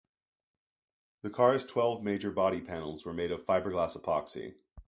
[1.21, 4.55] The car's twelve major body panels were made of fibreglass-epoxy.